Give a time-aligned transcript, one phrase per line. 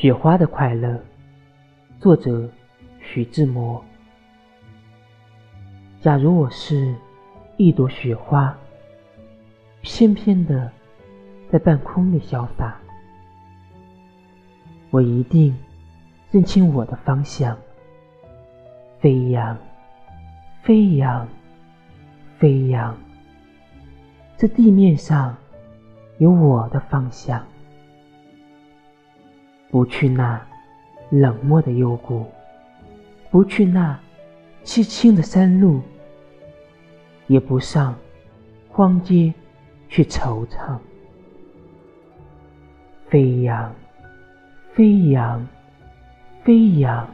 [0.00, 0.98] 雪花的快乐，
[1.98, 2.48] 作者
[3.02, 3.84] 徐志摩。
[6.00, 6.94] 假如我是
[7.58, 8.56] 一朵雪花，
[9.82, 10.72] 翩翩的
[11.52, 12.78] 在半空里潇洒，
[14.88, 15.54] 我一定
[16.30, 17.54] 认清我的方向，
[19.00, 19.54] 飞扬，
[20.62, 21.28] 飞扬，
[22.38, 22.96] 飞扬。
[24.38, 25.36] 这地面上
[26.16, 27.44] 有我的方向。
[29.70, 30.40] 不去那
[31.10, 32.26] 冷漠的幽谷，
[33.30, 33.98] 不去那
[34.64, 35.80] 凄清的山路，
[37.28, 37.94] 也不上
[38.68, 39.32] 荒街
[39.88, 40.76] 去惆怅。
[43.08, 43.72] 飞扬，
[44.72, 45.46] 飞扬，
[46.42, 47.08] 飞扬！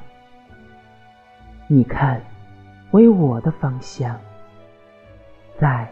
[1.68, 2.20] 你看，
[2.91, 4.18] 我有我的方向，
[5.59, 5.87] 在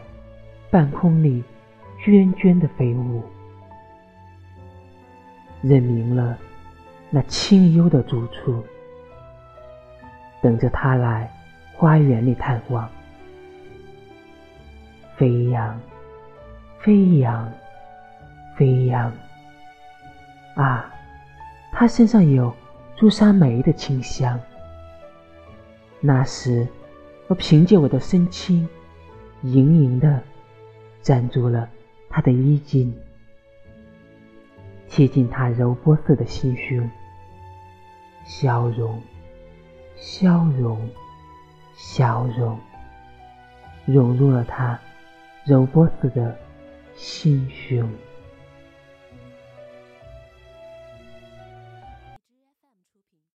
[0.71, 1.43] 半空里
[2.03, 3.23] 涓涓的飞舞，
[5.61, 6.39] 认明了。
[7.15, 8.61] 那清幽的住处，
[10.43, 11.33] 等着他来
[11.73, 12.91] 花园里探望。
[15.17, 15.81] 飞扬，
[16.81, 17.49] 飞扬，
[18.57, 19.13] 飞扬！
[20.57, 20.93] 啊，
[21.71, 22.53] 他身上有
[22.97, 24.37] 朱砂梅的清香。
[26.01, 26.67] 那时，
[27.29, 28.69] 我凭借我的身轻，
[29.43, 30.21] 盈盈的
[31.03, 31.69] 粘住了
[32.11, 32.93] 他的衣襟，
[34.89, 36.91] 贴近他柔波色的心胸。
[38.25, 39.01] 消融，
[39.97, 40.79] 消融，
[41.77, 42.59] 消融，
[43.85, 44.79] 融入了他
[45.45, 46.37] 柔波似的
[46.97, 47.89] 心胸。